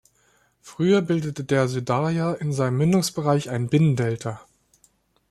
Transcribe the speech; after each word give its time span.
Früher 0.63 1.03
bildete 1.03 1.43
der 1.43 1.67
Syrdarja 1.67 2.33
in 2.33 2.51
seinem 2.53 2.77
Mündungsbereich 2.79 3.51
ein 3.51 3.69
Binnendelta. 3.69 4.41